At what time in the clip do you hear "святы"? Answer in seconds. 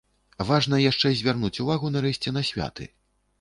2.49-2.89